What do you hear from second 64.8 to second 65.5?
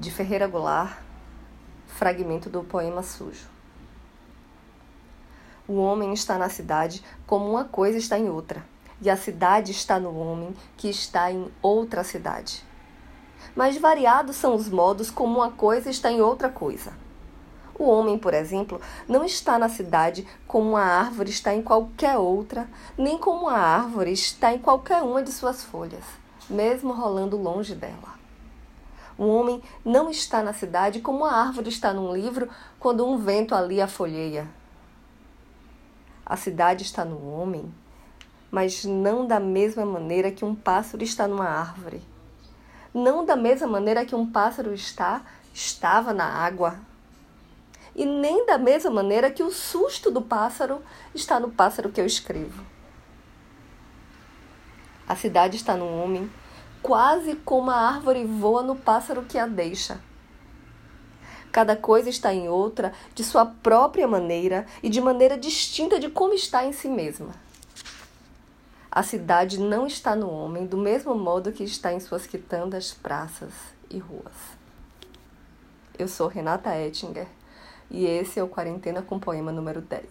e de maneira